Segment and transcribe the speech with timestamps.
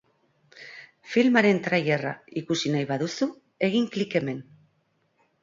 [1.15, 2.13] Filmaren trailerra
[2.43, 3.29] ikusi nahi baduzu,
[3.71, 4.43] egin klik hemen.